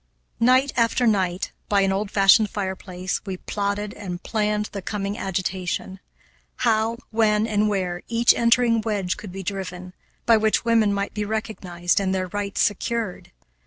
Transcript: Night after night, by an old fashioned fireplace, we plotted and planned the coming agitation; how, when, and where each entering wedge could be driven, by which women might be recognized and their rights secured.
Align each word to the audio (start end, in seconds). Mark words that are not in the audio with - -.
Night 0.39 0.73
after 0.75 1.05
night, 1.05 1.51
by 1.69 1.81
an 1.81 1.91
old 1.91 2.09
fashioned 2.09 2.49
fireplace, 2.49 3.21
we 3.23 3.37
plotted 3.37 3.93
and 3.93 4.23
planned 4.23 4.65
the 4.71 4.81
coming 4.81 5.15
agitation; 5.15 5.99
how, 6.55 6.97
when, 7.11 7.45
and 7.45 7.69
where 7.69 8.01
each 8.07 8.33
entering 8.33 8.81
wedge 8.81 9.15
could 9.15 9.31
be 9.31 9.43
driven, 9.43 9.93
by 10.25 10.37
which 10.37 10.65
women 10.65 10.91
might 10.91 11.13
be 11.13 11.23
recognized 11.23 11.99
and 11.99 12.15
their 12.15 12.29
rights 12.29 12.61
secured. 12.61 13.31